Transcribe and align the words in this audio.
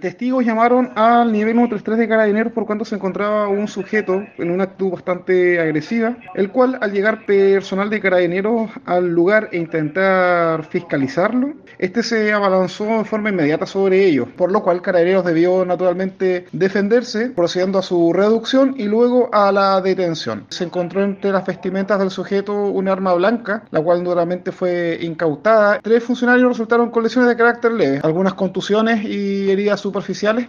Testigos 0.00 0.44
llamaron 0.44 0.90
al 0.96 1.30
nivel 1.30 1.54
133 1.54 1.98
de 1.98 2.08
carabineros 2.08 2.52
por 2.52 2.64
cuanto 2.64 2.84
se 2.84 2.94
encontraba 2.94 3.48
un 3.48 3.68
sujeto 3.68 4.24
en 4.38 4.50
una 4.50 4.64
actitud 4.64 4.92
bastante 4.92 5.60
agresiva, 5.60 6.16
el 6.34 6.50
cual 6.50 6.78
al 6.80 6.92
llegar 6.92 7.26
personal 7.26 7.90
de 7.90 8.00
carabineros 8.00 8.70
al 8.86 9.08
lugar 9.08 9.48
e 9.52 9.58
intentar 9.58 10.64
fiscalizarlo, 10.64 11.54
este 11.78 12.02
se 12.02 12.32
abalanzó 12.32 12.84
de 12.98 13.04
forma 13.04 13.30
inmediata 13.30 13.66
sobre 13.66 14.04
ellos, 14.06 14.28
por 14.36 14.50
lo 14.52 14.62
cual 14.62 14.80
carabineros 14.80 15.24
debió 15.24 15.64
naturalmente 15.64 16.46
defenderse, 16.52 17.30
procediendo 17.30 17.78
a 17.78 17.82
su 17.82 18.12
reducción 18.12 18.74
y 18.78 18.84
luego 18.84 19.28
a 19.32 19.52
la 19.52 19.80
detención. 19.80 20.46
Se 20.48 20.64
encontró 20.64 21.02
entre 21.02 21.32
las 21.32 21.46
vestimentas 21.46 21.98
del 21.98 22.10
sujeto 22.10 22.54
una 22.54 22.92
arma 22.92 23.14
blanca, 23.14 23.64
la 23.70 23.82
cual 23.82 23.98
naturalmente 23.98 24.52
fue 24.52 24.98
incautada. 25.02 25.80
Tres 25.82 26.04
funcionarios 26.04 26.48
resultaron 26.48 26.90
con 26.90 27.02
lesiones 27.02 27.28
de 27.28 27.36
carácter 27.36 27.72
leve, 27.72 28.00
algunas 28.02 28.34
contusiones 28.34 29.04
y 29.04 29.50
heridas 29.50 29.80
superficiales, 29.90 30.48